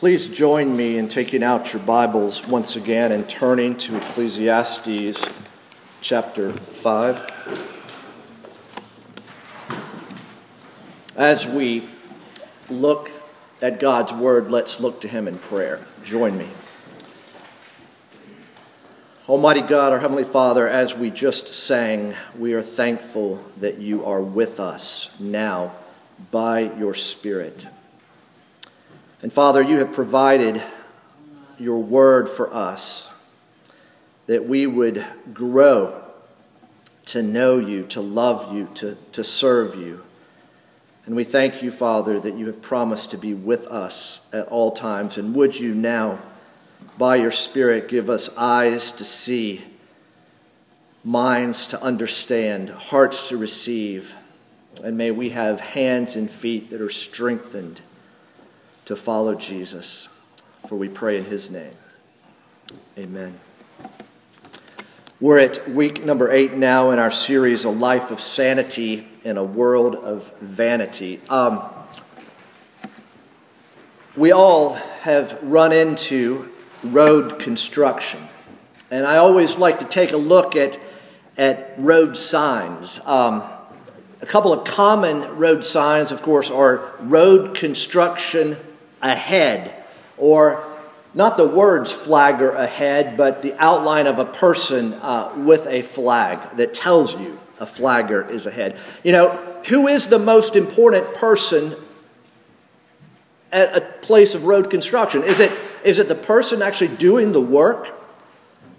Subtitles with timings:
[0.00, 5.22] Please join me in taking out your Bibles once again and turning to Ecclesiastes
[6.00, 7.92] chapter 5.
[11.16, 11.86] As we
[12.70, 13.10] look
[13.60, 15.84] at God's Word, let's look to Him in prayer.
[16.02, 16.48] Join me.
[19.28, 24.22] Almighty God, our Heavenly Father, as we just sang, we are thankful that you are
[24.22, 25.74] with us now
[26.30, 27.66] by your Spirit.
[29.22, 30.62] And Father, you have provided
[31.58, 33.06] your word for us
[34.26, 35.04] that we would
[35.34, 36.02] grow
[37.06, 40.02] to know you, to love you, to, to serve you.
[41.04, 44.70] And we thank you, Father, that you have promised to be with us at all
[44.70, 45.18] times.
[45.18, 46.18] And would you now,
[46.96, 49.62] by your Spirit, give us eyes to see,
[51.04, 54.14] minds to understand, hearts to receive,
[54.82, 57.80] and may we have hands and feet that are strengthened
[58.90, 60.08] to follow Jesus.
[60.66, 61.70] For we pray in his name.
[62.98, 63.32] Amen.
[65.20, 69.44] We're at week number eight now in our series, A Life of Sanity in a
[69.44, 71.20] World of Vanity.
[71.30, 71.62] Um,
[74.16, 76.50] we all have run into
[76.82, 78.18] road construction.
[78.90, 80.78] And I always like to take a look at,
[81.38, 82.98] at road signs.
[83.06, 83.44] Um,
[84.20, 88.56] a couple of common road signs, of course, are road construction
[89.02, 89.74] ahead,
[90.16, 90.64] or
[91.14, 96.56] not the words flagger ahead, but the outline of a person uh, with a flag
[96.56, 98.76] that tells you a flagger is ahead.
[99.02, 99.30] You know,
[99.68, 101.74] who is the most important person
[103.52, 105.24] at a place of road construction?
[105.24, 105.52] Is it,
[105.84, 107.88] is it the person actually doing the work,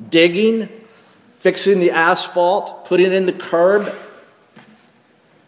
[0.10, 0.70] digging,
[1.38, 3.94] fixing the asphalt, putting in the curb?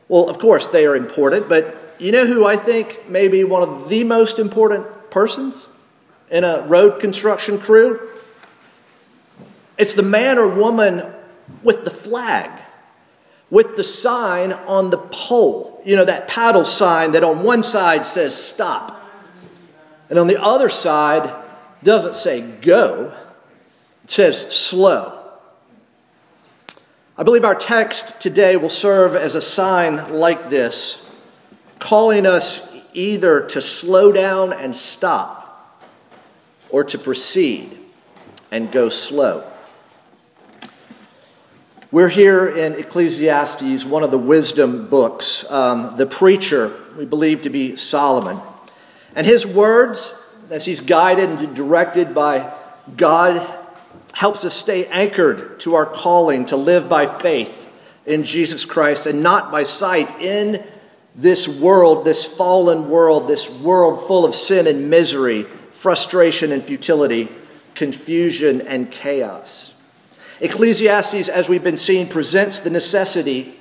[0.09, 3.63] Well, of course, they are important, but you know who I think may be one
[3.63, 5.71] of the most important persons
[6.29, 8.09] in a road construction crew?
[9.77, 11.03] It's the man or woman
[11.63, 12.49] with the flag,
[13.49, 15.81] with the sign on the pole.
[15.85, 18.99] You know, that paddle sign that on one side says stop,
[20.09, 21.33] and on the other side
[21.83, 23.13] doesn't say go,
[24.03, 25.19] it says slow.
[27.17, 31.07] I believe our text today will serve as a sign like this
[31.83, 35.83] calling us either to slow down and stop
[36.69, 37.77] or to proceed
[38.51, 39.43] and go slow.
[41.91, 45.49] We're here in Ecclesiastes, one of the wisdom books.
[45.51, 48.39] Um, the preacher, we believe to be Solomon.
[49.13, 50.15] And his words,
[50.49, 52.51] as he's guided and directed by
[52.95, 53.45] God,
[54.13, 57.67] helps us stay anchored to our calling to live by faith
[58.05, 60.63] in Jesus Christ and not by sight in
[61.15, 67.29] this world, this fallen world, this world full of sin and misery, frustration and futility,
[67.75, 69.75] confusion and chaos.
[70.39, 73.55] Ecclesiastes, as we've been seeing, presents the necessity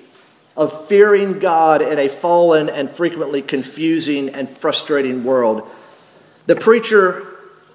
[0.56, 5.68] of fearing God in a fallen and frequently confusing and frustrating world.
[6.46, 7.26] The preacher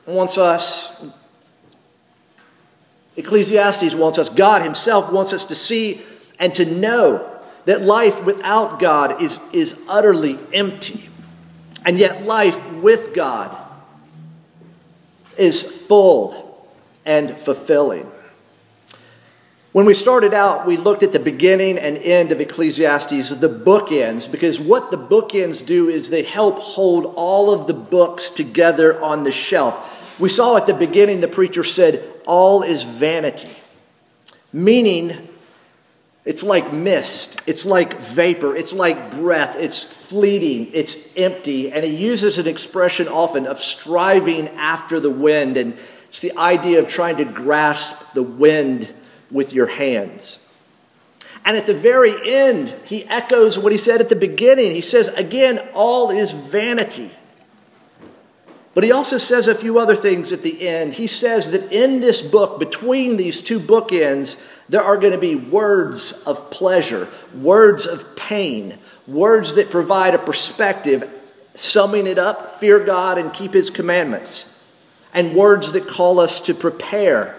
[0.05, 1.05] wants us,
[3.15, 6.01] Ecclesiastes wants us, God Himself wants us to see
[6.39, 7.36] and to know
[7.67, 11.09] that life without God is, is utterly empty.
[11.85, 13.55] And yet, life with God
[15.38, 16.66] is full
[17.06, 18.09] and fulfilling.
[19.73, 24.31] When we started out, we looked at the beginning and end of Ecclesiastes, the bookends,
[24.31, 29.25] because what the bookends do is they help hold all of the books together on
[29.25, 30.19] the shelf.
[30.22, 33.53] We saw at the beginning, the preacher said, All is vanity,
[34.53, 35.27] meaning
[36.27, 37.39] it's like mist.
[37.47, 38.53] It's like vapor.
[38.53, 39.55] It's like breath.
[39.55, 40.69] It's fleeting.
[40.73, 41.71] It's empty.
[41.71, 45.55] And he uses an expression often of striving after the wind.
[45.55, 45.77] And
[46.07, 48.93] it's the idea of trying to grasp the wind
[49.31, 50.39] with your hands.
[51.45, 54.75] And at the very end, he echoes what he said at the beginning.
[54.75, 57.09] He says, again, all is vanity.
[58.74, 60.95] But he also says a few other things at the end.
[60.95, 64.38] He says that in this book, between these two bookends,
[64.69, 68.77] there are going to be words of pleasure, words of pain,
[69.07, 71.09] words that provide a perspective,
[71.55, 74.49] summing it up, fear God and keep his commandments,
[75.13, 77.35] and words that call us to prepare,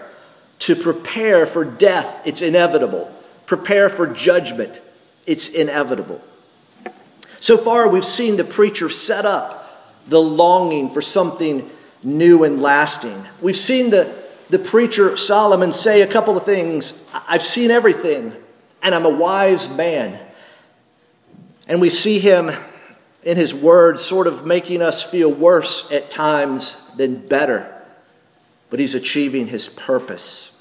[0.59, 3.13] to prepare for death, it's inevitable,
[3.45, 4.81] prepare for judgment,
[5.27, 6.21] it's inevitable.
[7.39, 9.57] So far, we've seen the preacher set up
[10.07, 11.69] the longing for something
[12.03, 13.25] new and lasting.
[13.41, 14.18] We've seen the
[14.49, 17.03] the preacher Solomon say a couple of things.
[17.27, 18.33] I've seen everything,
[18.81, 20.19] and I'm a wise man.
[21.67, 22.51] And we see him
[23.23, 27.71] in his words, sort of making us feel worse at times than better,
[28.69, 30.51] but he's achieving his purpose.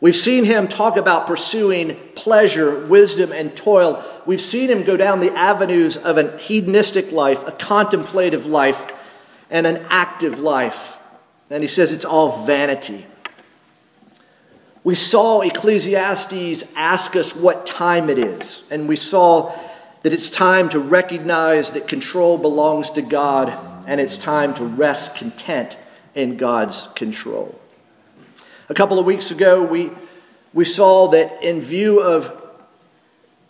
[0.00, 4.04] We've seen him talk about pursuing pleasure, wisdom, and toil.
[4.26, 8.92] We've seen him go down the avenues of an hedonistic life, a contemplative life,
[9.50, 10.95] and an active life.
[11.50, 13.06] And he says it's all vanity.
[14.82, 19.52] We saw Ecclesiastes ask us what time it is, and we saw
[20.02, 23.52] that it's time to recognize that control belongs to God,
[23.88, 25.76] and it's time to rest content
[26.14, 27.58] in God's control.
[28.68, 29.90] A couple of weeks ago, we,
[30.52, 32.32] we saw that in view of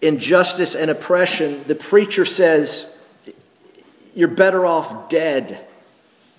[0.00, 3.02] injustice and oppression, the preacher says,
[4.14, 5.65] You're better off dead,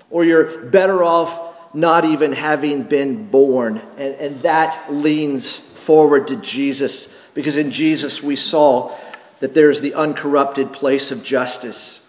[0.10, 3.78] or you're better off not even having been born.
[3.98, 8.98] And, and that leans forward to Jesus, because in Jesus we saw
[9.40, 12.04] that there's the uncorrupted place of justice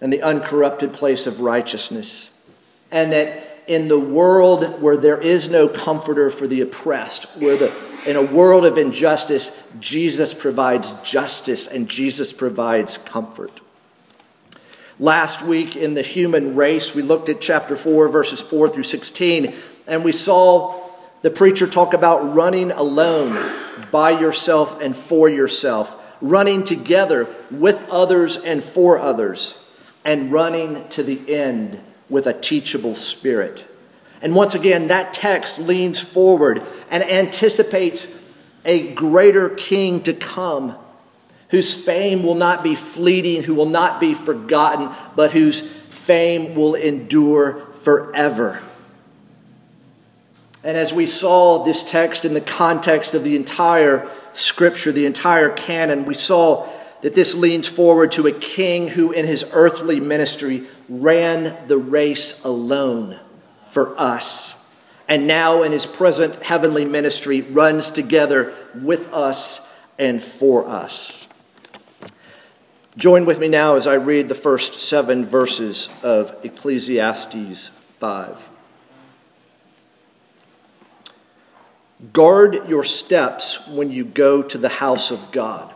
[0.00, 2.28] and the uncorrupted place of righteousness.
[2.90, 7.72] And that in the world where there is no comforter for the oppressed, where the,
[8.04, 13.61] in a world of injustice, Jesus provides justice and Jesus provides comfort.
[15.02, 19.52] Last week in the human race, we looked at chapter 4, verses 4 through 16,
[19.88, 20.80] and we saw
[21.22, 23.36] the preacher talk about running alone,
[23.90, 29.58] by yourself and for yourself, running together with others and for others,
[30.04, 33.64] and running to the end with a teachable spirit.
[34.20, 36.62] And once again, that text leans forward
[36.92, 38.06] and anticipates
[38.64, 40.76] a greater king to come
[41.52, 45.60] whose fame will not be fleeting, who will not be forgotten, but whose
[45.90, 48.58] fame will endure forever.
[50.64, 55.50] And as we saw this text in the context of the entire scripture, the entire
[55.50, 56.66] canon, we saw
[57.02, 62.42] that this leans forward to a king who, in his earthly ministry, ran the race
[62.44, 63.20] alone
[63.66, 64.54] for us.
[65.06, 69.60] And now, in his present heavenly ministry, runs together with us
[69.98, 71.26] and for us.
[72.96, 78.50] Join with me now as I read the first seven verses of Ecclesiastes 5.
[82.12, 85.72] Guard your steps when you go to the house of God.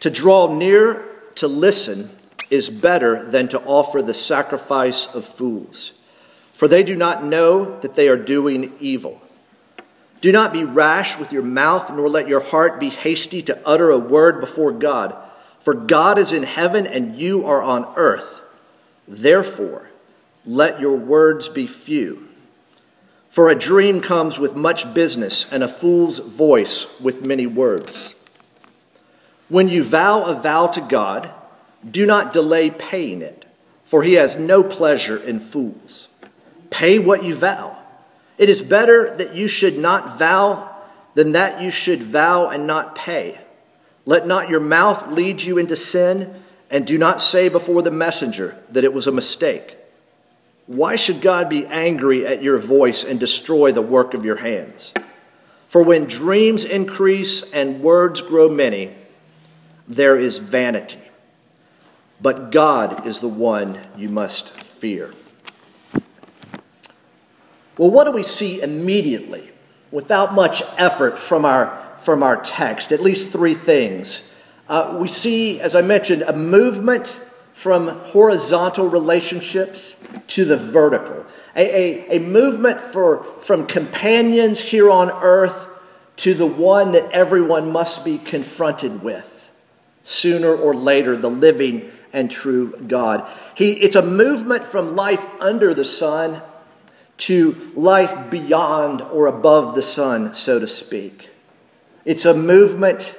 [0.00, 1.06] To draw near
[1.36, 2.10] to listen
[2.50, 5.94] is better than to offer the sacrifice of fools,
[6.52, 9.22] for they do not know that they are doing evil.
[10.20, 13.90] Do not be rash with your mouth, nor let your heart be hasty to utter
[13.90, 15.16] a word before God,
[15.64, 18.42] for God is in heaven and you are on earth.
[19.08, 19.90] Therefore,
[20.44, 22.28] let your words be few.
[23.30, 28.14] For a dream comes with much business, and a fool's voice with many words.
[29.48, 31.32] When you vow a vow to God,
[31.90, 33.44] do not delay paying it,
[33.84, 36.08] for he has no pleasure in fools.
[36.70, 37.76] Pay what you vow.
[38.38, 40.72] It is better that you should not vow
[41.14, 43.40] than that you should vow and not pay.
[44.06, 48.58] Let not your mouth lead you into sin, and do not say before the messenger
[48.70, 49.76] that it was a mistake.
[50.66, 54.92] Why should God be angry at your voice and destroy the work of your hands?
[55.68, 58.94] For when dreams increase and words grow many,
[59.88, 61.00] there is vanity.
[62.20, 65.12] But God is the one you must fear.
[67.76, 69.50] Well, what do we see immediately,
[69.90, 72.92] without much effort from our, from our text?
[72.92, 74.22] At least three things.
[74.68, 77.20] Uh, we see, as I mentioned, a movement
[77.52, 85.10] from horizontal relationships to the vertical, a, a, a movement for, from companions here on
[85.10, 85.68] earth
[86.16, 89.50] to the one that everyone must be confronted with
[90.02, 93.28] sooner or later, the living and true God.
[93.56, 96.40] He, it's a movement from life under the sun
[97.16, 101.30] to life beyond or above the sun, so to speak.
[102.04, 103.14] It's a movement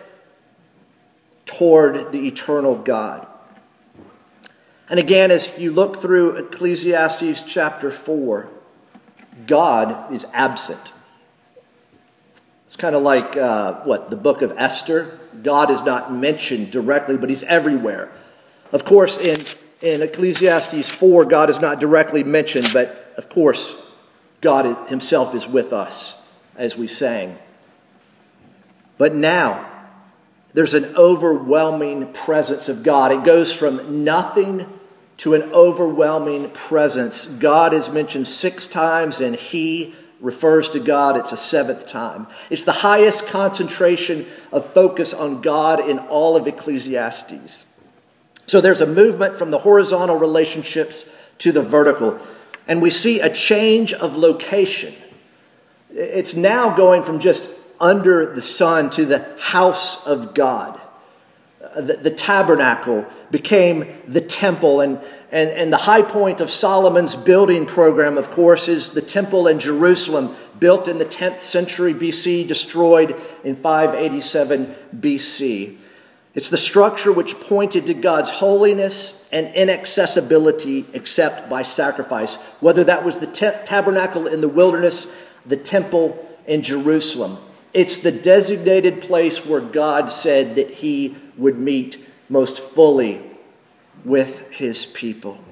[1.46, 3.28] toward the eternal God.
[4.90, 8.50] And again, as you look through Ecclesiastes chapter 4,
[9.48, 10.94] God is absent.
[12.66, 15.20] It's kind of like uh, what, the book of Esther?
[15.42, 18.12] God is not mentioned directly, but he's everywhere.
[18.72, 19.42] Of course, in,
[19.82, 23.76] in Ecclesiastes 4, God is not directly mentioned, but of course,
[24.42, 26.22] God himself is with us,
[26.56, 27.38] as we sang.
[28.98, 29.70] But now,
[30.54, 33.12] there's an overwhelming presence of God.
[33.12, 34.66] It goes from nothing
[35.18, 37.26] to an overwhelming presence.
[37.26, 41.18] God is mentioned six times, and He refers to God.
[41.18, 42.28] It's a seventh time.
[42.50, 47.66] It's the highest concentration of focus on God in all of Ecclesiastes.
[48.46, 51.10] So there's a movement from the horizontal relationships
[51.40, 52.20] to the vertical.
[52.68, 54.94] And we see a change of location.
[55.92, 60.82] It's now going from just under the sun to the house of God.
[61.62, 65.00] Uh, the, the, tabernacle became the temple, and,
[65.32, 69.60] and, and the high point of Solomon's building program, of course, is the temple in
[69.60, 75.78] Jerusalem, built in the 10th century BC, destroyed in 587 BC.
[76.36, 83.06] It's the structure which pointed to God's holiness and inaccessibility except by sacrifice, whether that
[83.06, 85.14] was the tabernacle in the wilderness,
[85.46, 87.38] the temple in Jerusalem.
[87.76, 93.22] It's the designated place where God said that he would meet most fully
[94.06, 95.44] with his people.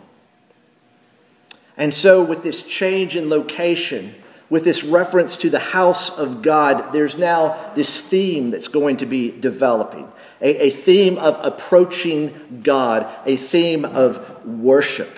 [1.76, 4.16] And so, with this change in location,
[4.50, 9.06] with this reference to the house of God, there's now this theme that's going to
[9.06, 15.10] be developing a, a theme of approaching God, a theme of worship.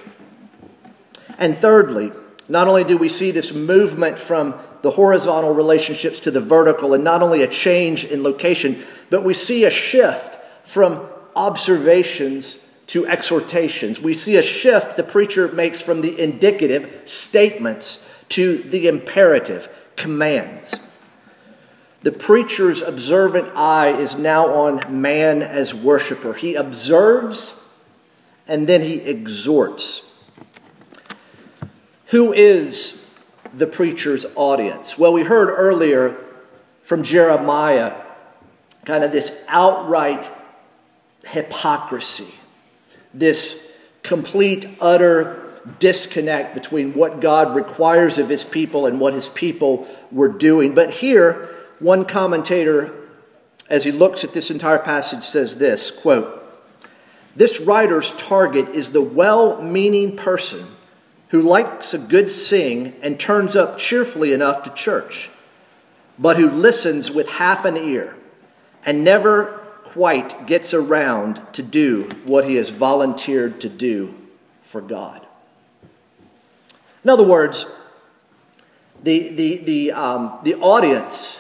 [1.38, 2.12] And thirdly,
[2.50, 4.56] not only do we see this movement from
[4.86, 9.34] the horizontal relationships to the vertical, and not only a change in location, but we
[9.34, 11.04] see a shift from
[11.36, 14.00] observations to exhortations.
[14.00, 20.80] We see a shift the preacher makes from the indicative statements to the imperative commands.
[22.04, 26.34] The preacher's observant eye is now on man as worshiper.
[26.34, 27.60] He observes
[28.48, 30.08] and then he exhorts.
[32.10, 33.02] Who is
[33.56, 34.98] the preacher's audience?
[34.98, 36.18] Well, we heard earlier
[36.84, 37.96] from Jeremiah
[38.86, 40.32] kind of this outright
[41.26, 42.34] hypocrisy,
[43.14, 43.72] this
[44.04, 45.42] complete, utter
[45.80, 50.76] disconnect between what God requires of his people and what his people were doing.
[50.76, 52.94] But here, one commentator,
[53.70, 56.44] as he looks at this entire passage, says this quote,
[57.36, 60.66] This writer's target is the well meaning person
[61.30, 65.30] who likes a good sing and turns up cheerfully enough to church,
[66.20, 68.16] but who listens with half an ear
[68.86, 74.14] and never quite gets around to do what he has volunteered to do
[74.62, 75.26] for God.
[77.04, 77.66] In other words,
[79.04, 81.40] the, the, the, um, the audience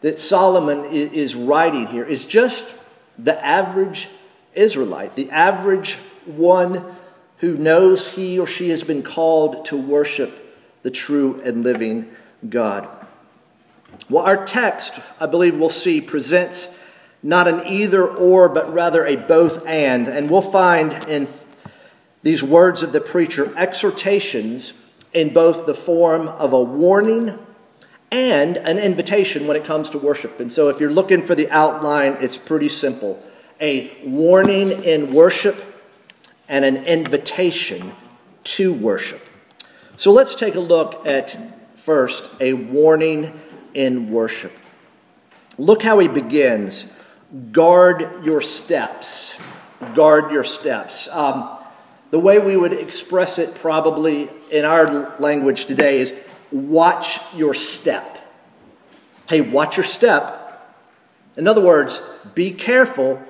[0.00, 2.76] that Solomon is writing here is just
[3.18, 4.08] the average
[4.54, 6.84] Israelite, the average one
[7.38, 12.10] who knows he or she has been called to worship the true and living
[12.48, 12.88] God.
[14.10, 16.74] Well, our text, I believe we'll see, presents
[17.22, 20.08] not an either or, but rather a both and.
[20.08, 21.28] And we'll find in
[22.22, 24.72] these words of the preacher exhortations
[25.12, 27.38] in both the form of a warning
[28.10, 30.40] and an invitation when it comes to worship.
[30.40, 33.22] And so, if you're looking for the outline, it's pretty simple
[33.60, 35.67] a warning in worship
[36.48, 37.92] and an invitation
[38.44, 39.28] to worship.
[39.96, 41.36] So, let's take a look at
[41.76, 43.38] first a warning
[43.74, 44.52] in worship.
[45.56, 46.86] Look how he begins
[47.52, 49.38] guard your steps.
[49.94, 51.08] Guard your steps.
[51.08, 51.58] Um,
[52.10, 56.14] the way we would express it, probably in our language today, is
[56.50, 58.18] watch your step.
[59.28, 60.44] Hey, watch your step.
[61.36, 62.00] In other words,
[62.34, 63.22] be careful.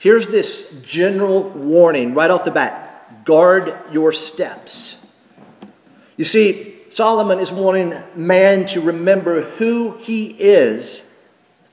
[0.00, 4.96] Here's this general warning right off the bat guard your steps.
[6.16, 11.02] You see, Solomon is wanting man to remember who he is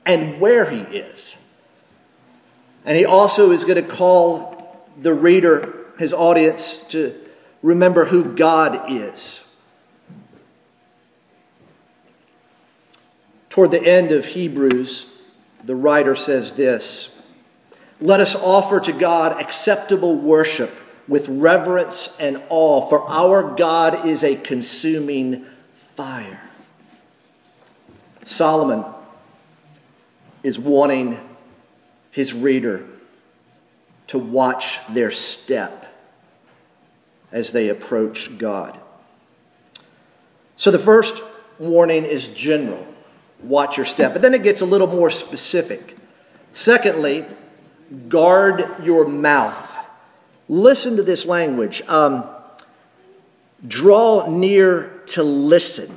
[0.05, 1.37] and where he is.
[2.83, 7.15] And he also is going to call the reader, his audience, to
[7.63, 9.41] remember who God is.
[13.49, 15.07] Toward the end of Hebrews,
[15.63, 17.16] the writer says this
[17.99, 20.71] Let us offer to God acceptable worship
[21.07, 26.41] with reverence and awe, for our God is a consuming fire.
[28.25, 28.85] Solomon
[30.43, 31.19] is wanting
[32.11, 32.85] his reader
[34.07, 35.85] to watch their step
[37.31, 38.77] as they approach God.
[40.55, 41.23] So the first
[41.59, 42.85] warning is general
[43.41, 44.13] watch your step.
[44.13, 45.97] But then it gets a little more specific.
[46.51, 47.25] Secondly,
[48.09, 49.77] guard your mouth.
[50.49, 51.81] Listen to this language.
[51.87, 52.27] Um,
[53.65, 55.93] draw near to listen.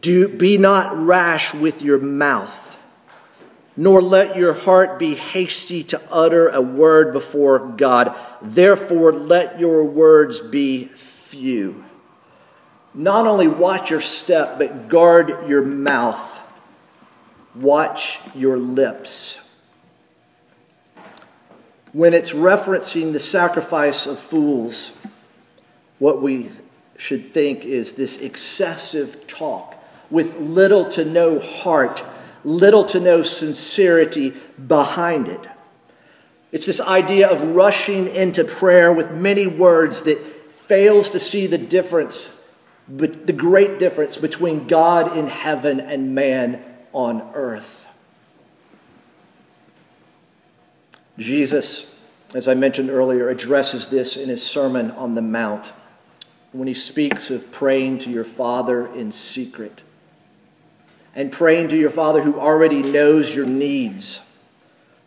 [0.00, 2.78] Do, be not rash with your mouth,
[3.76, 8.14] nor let your heart be hasty to utter a word before God.
[8.42, 11.84] Therefore, let your words be few
[12.98, 16.42] not only watch your step, but guard your mouth.
[17.60, 19.40] Watch your lips.
[21.92, 24.92] when it's referencing the sacrifice of fools,
[25.98, 26.50] what we
[26.96, 29.76] should think is this excessive talk
[30.10, 32.04] with little to no heart,
[32.44, 34.32] little to no sincerity
[34.66, 35.40] behind it.
[36.50, 40.18] It's this idea of rushing into prayer with many words that
[40.52, 42.40] fails to see the difference,
[42.88, 47.86] the great difference between God in heaven and man on earth.
[51.18, 51.98] Jesus,
[52.34, 55.72] as I mentioned earlier, addresses this in his Sermon on the Mount
[56.52, 59.82] when he speaks of praying to your Father in secret
[61.14, 64.20] and praying to your Father who already knows your needs.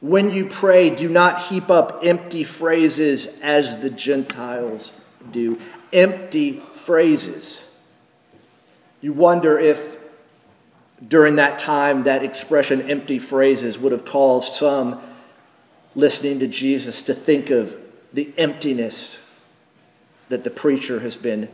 [0.01, 4.91] When you pray, do not heap up empty phrases as the Gentiles
[5.31, 5.59] do.
[5.93, 7.63] Empty phrases.
[8.99, 10.00] You wonder if
[11.07, 15.01] during that time that expression, empty phrases, would have caused some
[15.95, 17.75] listening to Jesus to think of
[18.13, 19.19] the emptiness
[20.29, 21.49] that the preacher has been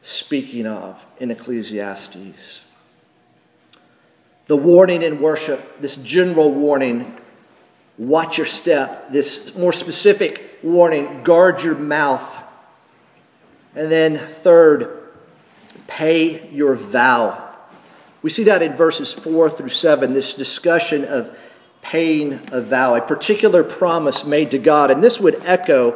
[0.00, 2.64] speaking of in Ecclesiastes.
[4.46, 7.16] The warning in worship, this general warning,
[7.98, 12.38] watch your step, this more specific warning, guard your mouth.
[13.74, 15.12] And then, third,
[15.86, 17.47] pay your vow.
[18.22, 21.36] We see that in verses 4 through 7, this discussion of
[21.82, 24.90] paying a vow, a particular promise made to God.
[24.90, 25.92] And this would echo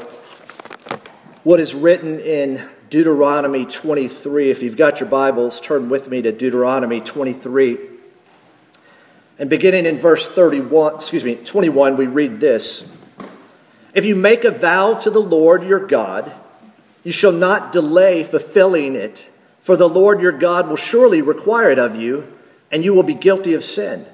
[1.42, 4.50] what is written in Deuteronomy 23.
[4.50, 7.78] If you've got your Bibles, turn with me to Deuteronomy 23.
[9.38, 12.86] And beginning in verse 31, excuse me, 21, we read this.
[13.94, 16.32] If you make a vow to the Lord your God,
[17.02, 19.28] you shall not delay fulfilling it,
[19.62, 22.32] for the Lord your God will surely require it of you,
[22.70, 24.06] and you will be guilty of sin.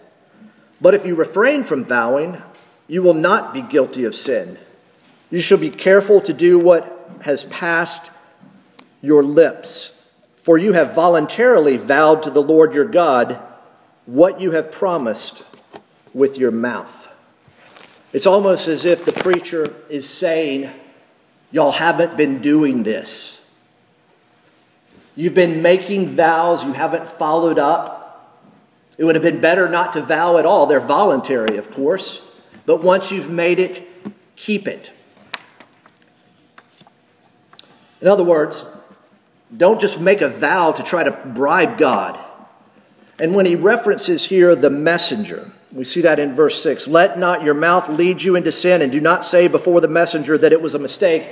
[0.80, 2.40] But if you refrain from vowing,
[2.86, 4.58] you will not be guilty of sin.
[5.30, 8.10] You shall be careful to do what has passed
[9.02, 9.92] your lips,
[10.42, 13.40] for you have voluntarily vowed to the Lord your God
[14.06, 15.44] what you have promised
[16.14, 17.08] with your mouth.
[18.12, 20.70] It's almost as if the preacher is saying,
[21.50, 23.46] Y'all haven't been doing this.
[25.18, 28.38] You've been making vows, you haven't followed up.
[28.98, 30.66] It would have been better not to vow at all.
[30.66, 32.22] They're voluntary, of course.
[32.66, 33.82] But once you've made it,
[34.36, 34.92] keep it.
[38.00, 38.72] In other words,
[39.56, 42.16] don't just make a vow to try to bribe God.
[43.18, 47.42] And when he references here the messenger, we see that in verse 6 let not
[47.42, 50.62] your mouth lead you into sin, and do not say before the messenger that it
[50.62, 51.28] was a mistake.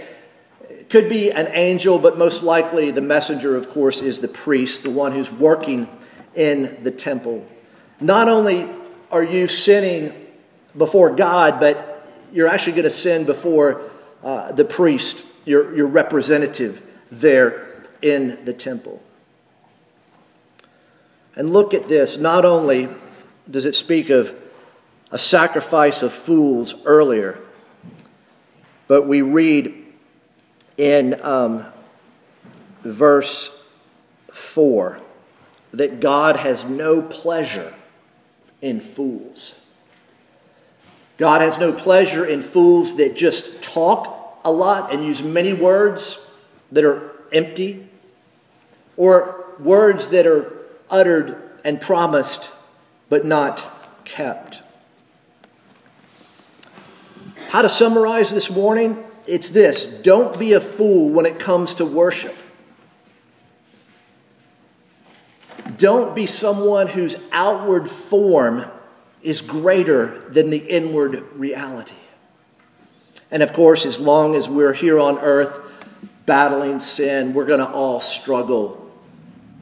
[0.88, 4.90] Could be an angel, but most likely the messenger, of course, is the priest, the
[4.90, 5.88] one who's working
[6.35, 7.46] in the temple.
[8.01, 8.68] Not only
[9.11, 10.12] are you sinning
[10.77, 13.83] before God, but you're actually going to sin before
[14.22, 17.66] uh, the priest your, your representative there
[18.03, 19.03] in the temple.
[21.35, 22.18] And look at this.
[22.18, 22.88] Not only
[23.51, 24.35] does it speak of
[25.11, 27.38] a sacrifice of fools earlier,
[28.88, 29.76] but we read
[30.77, 31.65] in um,
[32.83, 33.51] verse
[34.33, 35.01] 4
[35.73, 37.75] that God has no pleasure
[38.62, 39.57] in fools.
[41.17, 46.19] God has no pleasure in fools that just talk a lot and use many words
[46.73, 47.89] that are empty,
[48.97, 50.53] or words that are
[50.91, 52.51] uttered and promised
[53.09, 53.65] but not
[54.05, 54.62] kept.
[57.49, 59.06] How to summarize this morning?
[59.27, 62.35] It's this don't be a fool when it comes to worship.
[65.79, 68.65] Don't be someone whose outward form
[69.23, 71.97] is greater than the inward reality.
[73.31, 75.61] And of course, as long as we're here on earth
[76.25, 78.91] battling sin, we're going to all struggle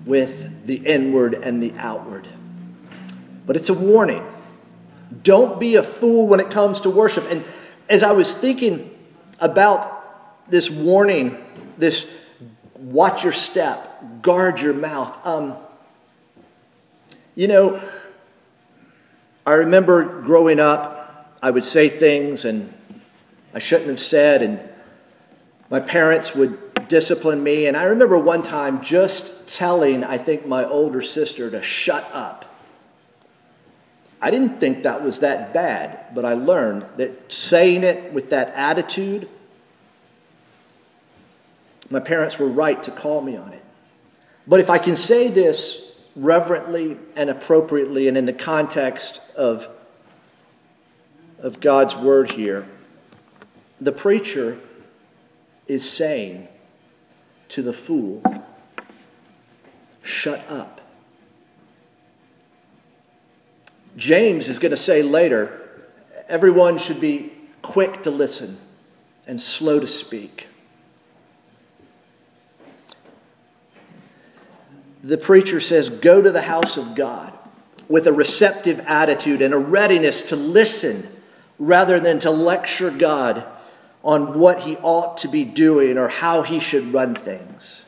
[0.04, 2.28] with the inward and the outward.
[3.46, 4.24] But it's a warning.
[5.22, 7.26] Don't be a fool when it comes to worship.
[7.30, 7.44] And
[7.88, 8.93] as I was thinking
[9.44, 11.36] about this warning,
[11.76, 12.10] this
[12.74, 15.54] watch your step, guard your mouth, um,
[17.34, 17.80] you know,
[19.46, 22.72] I remember growing up, I would say things and
[23.52, 24.70] I shouldn't have said, and
[25.68, 27.66] my parents would discipline me.
[27.66, 32.53] And I remember one time just telling, I think, my older sister to shut up.
[34.24, 38.54] I didn't think that was that bad, but I learned that saying it with that
[38.54, 39.28] attitude,
[41.90, 43.62] my parents were right to call me on it.
[44.46, 49.68] But if I can say this reverently and appropriately and in the context of,
[51.38, 52.66] of God's word here,
[53.78, 54.56] the preacher
[55.68, 56.48] is saying
[57.48, 58.22] to the fool,
[60.02, 60.73] Shut up.
[63.96, 65.60] James is going to say later,
[66.28, 68.58] everyone should be quick to listen
[69.26, 70.48] and slow to speak.
[75.02, 77.32] The preacher says, Go to the house of God
[77.88, 81.06] with a receptive attitude and a readiness to listen
[81.58, 83.46] rather than to lecture God
[84.02, 87.83] on what he ought to be doing or how he should run things.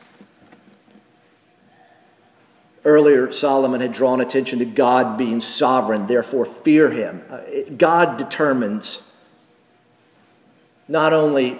[2.87, 7.21] Earlier, Solomon had drawn attention to God being sovereign, therefore, fear him.
[7.29, 7.41] Uh,
[7.75, 9.01] God determines
[10.87, 11.59] not only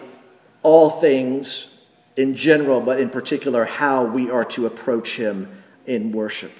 [0.63, 1.67] all things
[2.15, 5.49] in general, but in particular, how we are to approach him
[5.85, 6.53] in worship.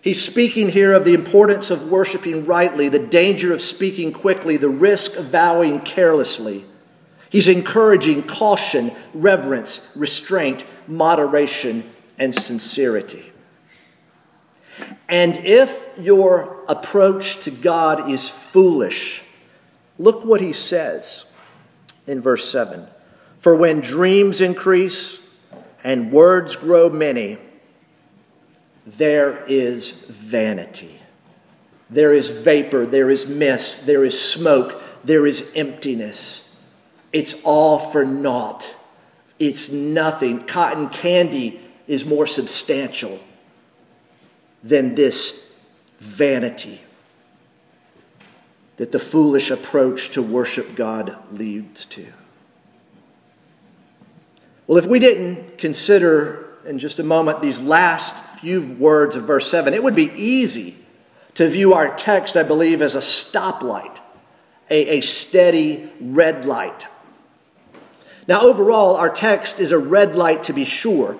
[0.00, 4.68] He's speaking here of the importance of worshiping rightly, the danger of speaking quickly, the
[4.68, 6.64] risk of vowing carelessly.
[7.30, 13.34] He's encouraging caution, reverence, restraint, moderation, and sincerity.
[15.08, 19.22] And if your approach to God is foolish,
[19.98, 21.26] look what he says
[22.06, 22.86] in verse 7
[23.40, 25.22] For when dreams increase
[25.84, 27.38] and words grow many,
[28.86, 31.00] there is vanity.
[31.88, 36.42] There is vapor, there is mist, there is smoke, there is emptiness.
[37.12, 38.74] It's all for naught.
[39.38, 40.44] It's nothing.
[40.46, 43.20] Cotton candy is more substantial
[44.62, 45.52] than this
[45.98, 46.80] vanity
[48.76, 52.06] that the foolish approach to worship God leads to.
[54.66, 59.48] Well, if we didn't consider in just a moment these last few words of verse
[59.50, 60.76] 7, it would be easy
[61.34, 64.00] to view our text, I believe, as a stoplight,
[64.68, 66.88] a, a steady red light.
[68.26, 71.16] Now, overall, our text is a red light to be sure,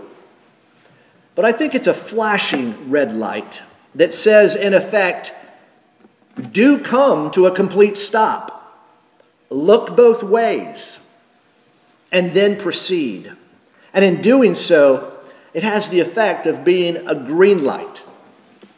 [1.37, 3.63] but I think it's a flashing red light
[3.95, 5.33] that says, in effect,
[6.51, 8.53] do come to a complete stop.
[9.49, 10.99] Look both ways
[12.11, 13.33] and then proceed.
[13.93, 15.13] And in doing so,
[15.53, 18.05] it has the effect of being a green light,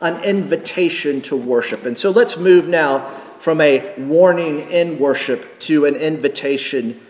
[0.00, 1.86] an invitation to worship.
[1.86, 3.06] And so let's move now
[3.38, 7.00] from a warning in worship to an invitation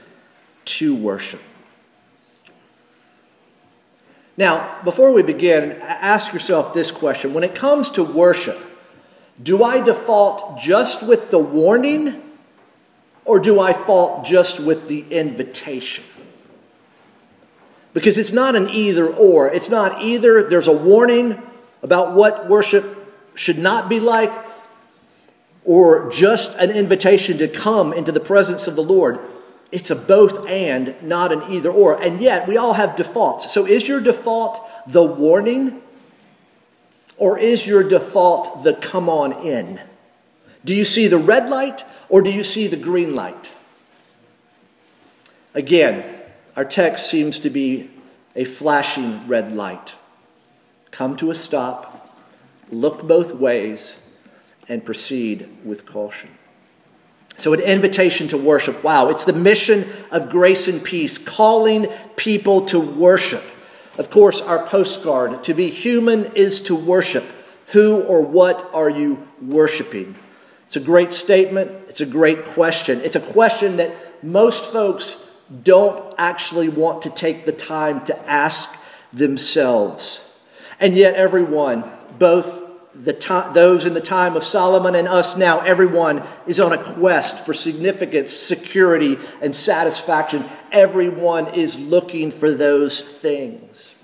[0.67, 1.41] to worship.
[4.39, 7.35] Now, before we begin, ask yourself this question.
[7.35, 8.57] When it comes to worship,
[9.43, 12.23] do I default just with the warning
[13.25, 16.05] or do I fault just with the invitation?
[17.93, 19.49] Because it's not an either or.
[19.49, 21.43] It's not either there's a warning
[21.83, 22.97] about what worship
[23.35, 24.33] should not be like,
[25.65, 29.19] or just an invitation to come into the presence of the Lord.
[29.71, 32.01] It's a both and, not an either or.
[32.01, 33.53] And yet, we all have defaults.
[33.53, 35.83] So, is your default the warning,
[37.19, 39.81] or is your default the come on in?
[40.65, 43.53] Do you see the red light, or do you see the green light?
[45.55, 46.05] Again,
[46.57, 47.91] our text seems to be
[48.35, 49.97] a flashing red light.
[50.91, 52.17] Come to a stop,
[52.71, 53.99] look both ways,
[54.69, 56.31] and proceed with caution.
[57.39, 58.83] So, an invitation to worship.
[58.83, 63.45] Wow, it's the mission of grace and peace, calling people to worship.
[63.97, 67.25] Of course, our postcard to be human is to worship.
[67.69, 70.17] Who or what are you worshiping?
[70.65, 71.71] It's a great statement.
[71.89, 73.01] It's a great question.
[73.03, 75.25] It's a question that most folks
[75.63, 78.77] don't actually want to take the time to ask
[79.13, 80.29] themselves.
[80.81, 81.85] And yet, everyone,
[82.19, 82.58] both
[83.03, 86.83] the to- those in the time of Solomon and us now, everyone is on a
[86.83, 90.45] quest for significance, security, and satisfaction.
[90.73, 93.95] Everyone is looking for those things.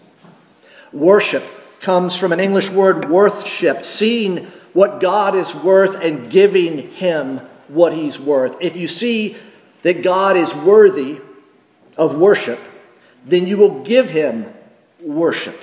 [0.92, 1.44] Worship
[1.80, 7.92] comes from an English word, worthship, seeing what God is worth and giving Him what
[7.92, 8.56] He's worth.
[8.60, 9.36] If you see
[9.82, 11.20] that God is worthy,
[11.96, 12.60] of worship,
[13.24, 14.52] then you will give him
[15.00, 15.58] worship.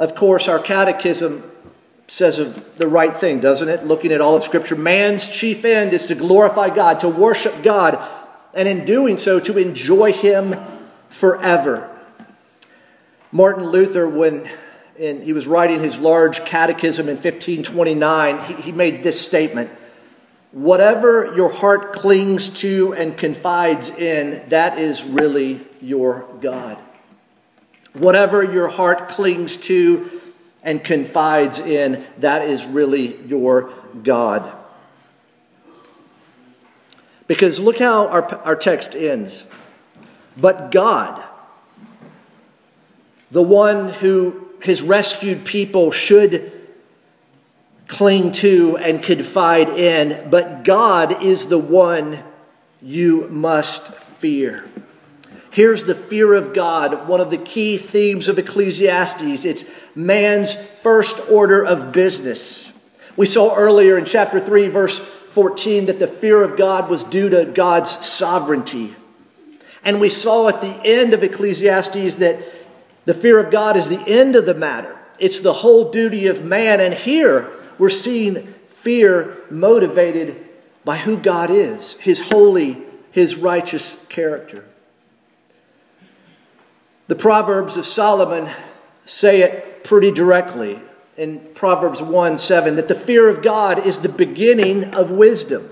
[0.00, 1.44] Of course, our catechism
[2.06, 3.84] says of the right thing, doesn't it?
[3.84, 7.98] Looking at all of Scripture, man's chief end is to glorify God, to worship God,
[8.54, 10.56] and in doing so, to enjoy Him
[11.10, 11.86] forever.
[13.30, 14.48] Martin Luther, when
[14.96, 19.70] in, he was writing his large catechism in 1529, he, he made this statement
[20.52, 26.76] Whatever your heart clings to and confides in, that is really your God.
[27.92, 30.20] Whatever your heart clings to
[30.62, 33.72] and confides in, that is really your
[34.02, 34.50] God.
[37.26, 39.46] Because look how our, our text ends.
[40.36, 41.22] But God,
[43.30, 46.52] the one who his rescued people should
[47.86, 52.22] cling to and confide in, but God is the one
[52.80, 54.64] you must fear.
[55.50, 59.44] Here's the fear of God, one of the key themes of Ecclesiastes.
[59.44, 59.64] It's
[59.96, 62.72] man's first order of business.
[63.16, 67.28] We saw earlier in chapter 3, verse 14, that the fear of God was due
[67.30, 68.94] to God's sovereignty.
[69.84, 72.38] And we saw at the end of Ecclesiastes that
[73.04, 76.44] the fear of God is the end of the matter, it's the whole duty of
[76.44, 76.80] man.
[76.80, 80.48] And here we're seeing fear motivated
[80.84, 82.78] by who God is, his holy,
[83.10, 84.64] his righteous character.
[87.10, 88.48] The Proverbs of Solomon
[89.04, 90.80] say it pretty directly
[91.16, 95.68] in Proverbs 1 7 that the fear of God is the beginning of wisdom.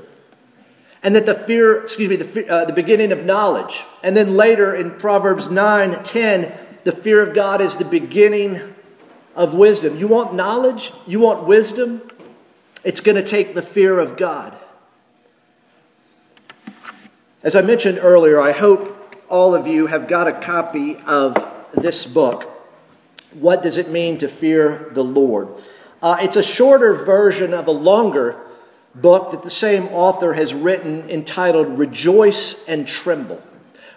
[1.01, 3.85] And that the fear, excuse me, the, uh, the beginning of knowledge.
[4.03, 8.75] And then later in Proverbs 9 10, the fear of God is the beginning
[9.37, 9.97] of wisdom.
[9.97, 10.93] You want knowledge?
[11.07, 12.03] You want wisdom?
[12.83, 14.59] It's going to take the fear of God.
[17.45, 18.98] As I mentioned earlier, I hope
[19.29, 22.45] all of you have got a copy of this book.
[23.35, 25.49] What does it mean to fear the Lord?
[26.01, 28.41] Uh, it's a shorter version of a longer
[28.95, 33.43] book that the same author has written entitled Rejoice and Tremble.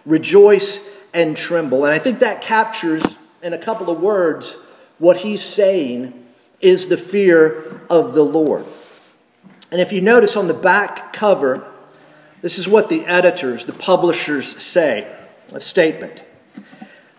[0.06, 1.86] Rejoice and Tremble.
[1.86, 4.58] And I think that captures, in a couple of words,
[5.00, 6.14] what he's saying
[6.60, 8.66] is the fear of the Lord.
[9.72, 11.66] And if you notice on the back cover,
[12.42, 15.08] this is what the editors, the publishers say
[15.60, 16.24] statement.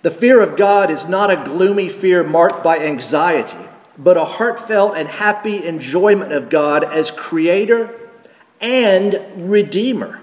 [0.03, 3.59] The fear of God is not a gloomy fear marked by anxiety,
[3.97, 7.99] but a heartfelt and happy enjoyment of God as creator
[8.61, 10.21] and redeemer.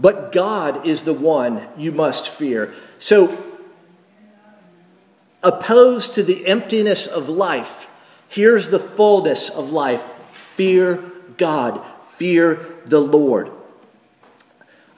[0.00, 2.72] But God is the one you must fear.
[2.98, 3.36] So,
[5.42, 7.90] opposed to the emptiness of life,
[8.28, 11.02] here's the fullness of life fear
[11.36, 13.50] God, fear the Lord.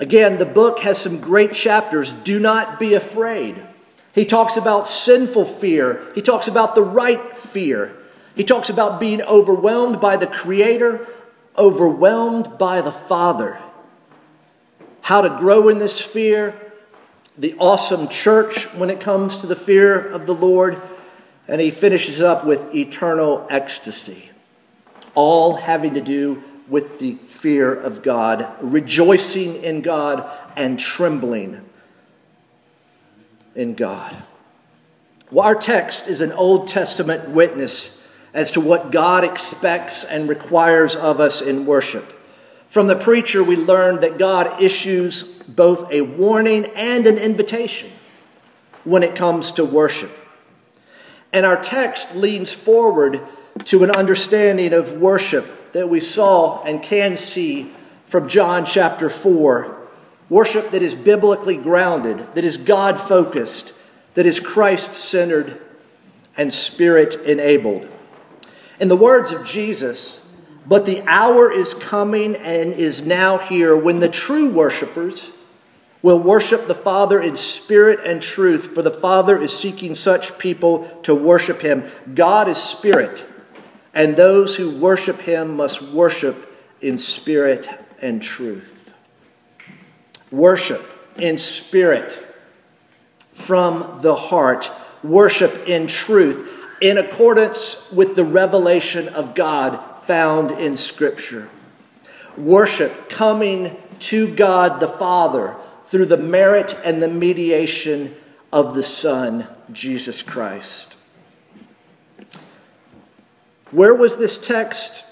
[0.00, 2.12] Again, the book has some great chapters.
[2.12, 3.62] Do not be afraid.
[4.14, 7.96] He talks about sinful fear, he talks about the right fear.
[8.36, 11.06] He talks about being overwhelmed by the Creator,
[11.56, 13.60] overwhelmed by the Father.
[15.02, 16.60] How to grow in this fear,
[17.38, 20.82] the awesome church when it comes to the fear of the Lord,
[21.46, 24.30] and he finishes up with eternal ecstasy,
[25.14, 31.64] all having to do with the fear of God, rejoicing in God and trembling
[33.54, 34.16] in God.
[35.30, 38.00] Well, our text is an Old Testament witness
[38.32, 42.12] as to what God expects and requires of us in worship.
[42.68, 47.90] From the preacher, we learned that God issues both a warning and an invitation
[48.82, 50.10] when it comes to worship.
[51.32, 53.20] And our text leans forward
[53.64, 57.70] to an understanding of worship that we saw and can see
[58.06, 59.76] from John chapter 4.
[60.30, 63.74] Worship that is biblically grounded, that is God focused,
[64.14, 65.60] that is Christ centered
[66.36, 67.88] and spirit enabled.
[68.78, 70.24] In the words of Jesus,
[70.64, 75.32] but the hour is coming and is now here when the true worshipers
[76.02, 80.86] will worship the Father in spirit and truth, for the Father is seeking such people
[81.02, 81.82] to worship him.
[82.14, 83.24] God is spirit
[83.94, 87.68] and those who worship him must worship in spirit
[88.00, 88.92] and truth.
[90.30, 90.82] Worship
[91.16, 92.24] in spirit
[93.32, 94.70] from the heart,
[95.02, 101.48] worship in truth, in accordance with the revelation of God found in Scripture.
[102.36, 108.14] Worship coming to God the Father through the merit and the mediation
[108.52, 110.96] of the Son, Jesus Christ.
[113.74, 115.04] Where was this text?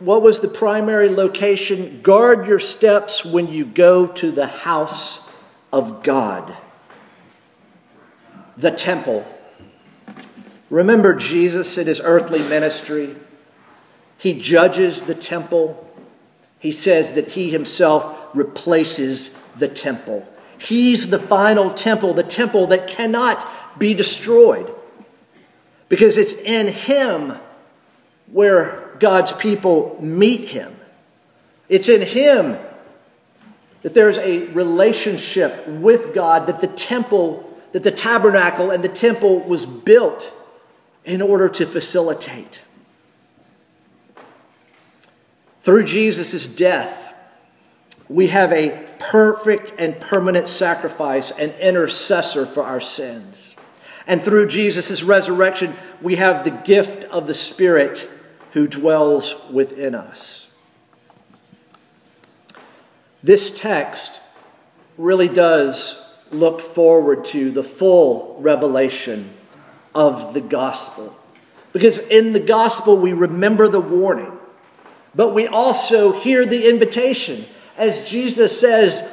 [0.00, 2.02] What was the primary location?
[2.02, 5.20] Guard your steps when you go to the house
[5.72, 6.56] of God,
[8.56, 9.24] the temple.
[10.68, 13.14] Remember Jesus in his earthly ministry.
[14.18, 15.88] He judges the temple.
[16.58, 20.26] He says that he himself replaces the temple.
[20.58, 23.46] He's the final temple, the temple that cannot
[23.78, 24.74] be destroyed.
[25.88, 27.34] Because it's in him
[28.30, 30.74] where God's people meet Him.
[31.68, 32.58] It's in Him
[33.82, 39.40] that there's a relationship with God, that the temple, that the tabernacle and the temple
[39.40, 40.34] was built
[41.04, 42.60] in order to facilitate.
[45.62, 47.14] Through Jesus' death,
[48.08, 53.56] we have a perfect and permanent sacrifice, and intercessor for our sins.
[54.06, 58.08] And through Jesus' resurrection, we have the gift of the Spirit
[58.52, 60.48] who dwells within us.
[63.22, 64.20] This text
[64.98, 69.30] really does look forward to the full revelation
[69.94, 71.16] of the gospel.
[71.72, 74.38] Because in the gospel, we remember the warning,
[75.14, 77.46] but we also hear the invitation.
[77.76, 79.08] As Jesus says,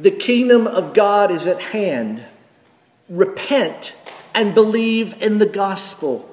[0.00, 2.24] the kingdom of God is at hand.
[3.08, 3.94] Repent
[4.34, 6.28] and believe in the gospel.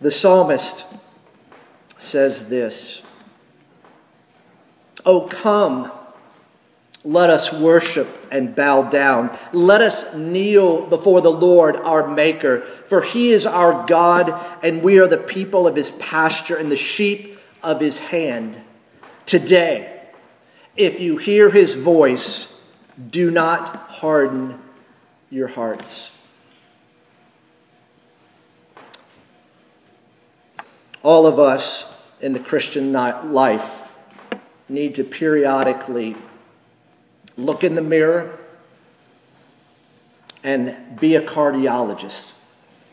[0.00, 0.86] The psalmist
[1.98, 3.02] says this
[5.04, 5.90] Oh, come,
[7.04, 9.36] let us worship and bow down.
[9.52, 14.98] Let us kneel before the Lord our Maker, for he is our God, and we
[14.98, 18.58] are the people of his pasture and the sheep of his hand.
[19.26, 19.99] Today,
[20.76, 22.56] if you hear his voice,
[23.10, 24.60] do not harden
[25.30, 26.16] your hearts.
[31.02, 33.82] All of us in the Christian life
[34.68, 36.14] need to periodically
[37.36, 38.38] look in the mirror
[40.44, 42.34] and be a cardiologist.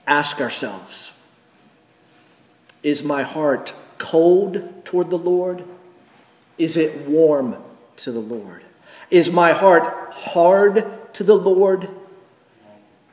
[0.05, 1.13] Ask ourselves
[2.81, 5.63] Is my heart cold toward the Lord?
[6.57, 7.57] Is it warm
[7.97, 8.63] to the Lord?
[9.09, 11.89] Is my heart hard to the Lord?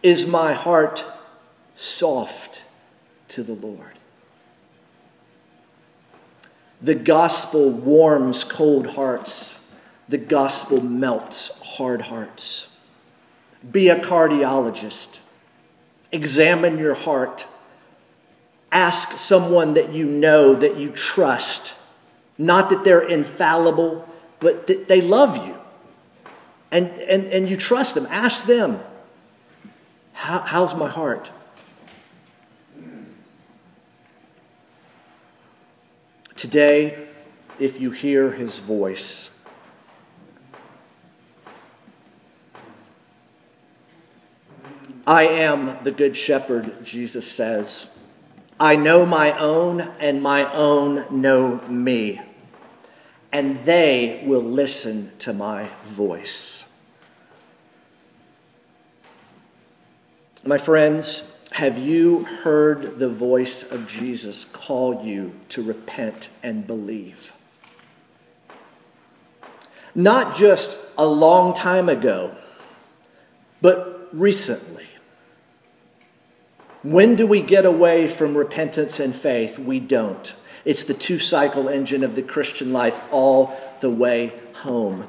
[0.03, 1.05] Is my heart
[1.75, 2.65] soft
[3.29, 3.99] to the Lord?
[6.83, 9.61] The gospel warms cold hearts.
[10.09, 12.69] The gospel melts hard hearts.
[13.71, 15.21] Be a cardiologist.
[16.13, 17.47] Examine your heart.
[18.71, 21.75] Ask someone that you know, that you trust.
[22.37, 24.07] Not that they're infallible,
[24.45, 25.59] but that they love you.
[26.71, 28.07] And, and, and you trust them.
[28.11, 28.79] Ask them,
[30.13, 31.31] How, How's my heart?
[36.37, 37.07] Today,
[37.59, 39.31] if you hear his voice,
[45.07, 47.97] I am the good shepherd, Jesus says.
[48.61, 52.21] I know my own, and my own know me,
[53.35, 56.65] and they will listen to my voice.
[60.45, 67.33] My friends, have you heard the voice of Jesus call you to repent and believe?
[69.97, 72.37] Not just a long time ago,
[73.61, 74.87] but recently.
[76.85, 79.59] When do we get away from repentance and faith?
[79.59, 80.37] We don't.
[80.65, 85.07] It's the two cycle engine of the Christian life all the way home.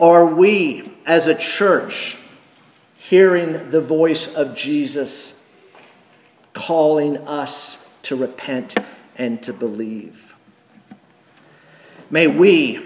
[0.00, 2.16] Are we, as a church,
[2.96, 5.42] hearing the voice of Jesus
[6.52, 8.76] calling us to repent
[9.16, 10.34] and to believe.
[12.10, 12.84] May we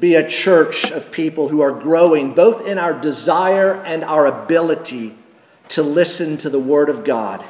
[0.00, 5.14] be a church of people who are growing both in our desire and our ability
[5.68, 7.44] to listen to the Word of God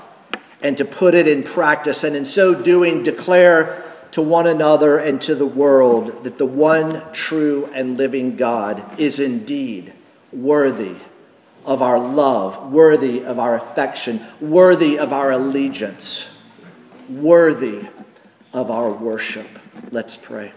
[0.60, 3.82] and to put it in practice, and in so doing, declare
[4.12, 9.18] to one another and to the world that the one true and living God is
[9.18, 9.92] indeed
[10.33, 10.96] worthy
[11.64, 16.31] of our love, worthy of our affection, worthy of our allegiance,
[17.09, 17.88] worthy
[18.53, 19.46] of our worship.
[19.90, 20.53] Let's pray.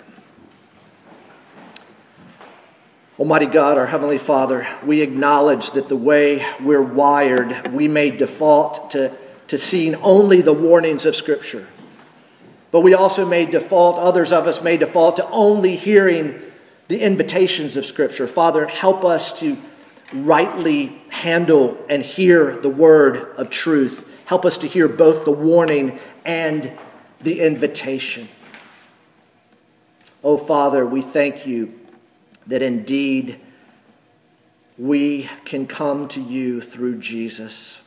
[3.17, 8.91] Almighty God, our Heavenly Father, we acknowledge that the way we're wired, we may default
[8.91, 9.15] to,
[9.47, 11.65] to seeing only the warnings of Scripture.
[12.75, 16.41] But we also may default, others of us may default to only hearing
[16.89, 18.27] the invitations of Scripture.
[18.27, 19.57] Father, help us to
[20.11, 24.05] rightly handle and hear the word of truth.
[24.25, 26.69] Help us to hear both the warning and
[27.21, 28.27] the invitation.
[30.21, 31.79] Oh, Father, we thank you
[32.45, 33.39] that indeed
[34.77, 37.81] we can come to you through Jesus.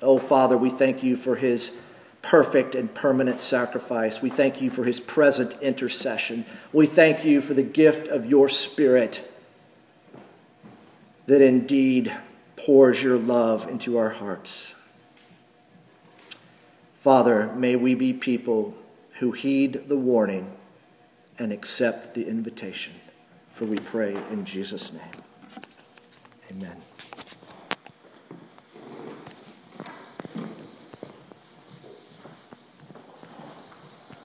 [0.00, 1.76] Oh, Father, we thank you for his
[2.28, 4.20] perfect and permanent sacrifice.
[4.20, 6.44] We thank you for his present intercession.
[6.74, 9.26] We thank you for the gift of your Spirit
[11.24, 12.14] that indeed
[12.54, 14.74] pours your love into our hearts.
[17.00, 18.74] Father, may we be people
[19.20, 20.52] who heed the warning
[21.38, 22.92] and accept the invitation.
[23.54, 25.02] For we pray in Jesus' name.
[26.50, 26.87] Amen.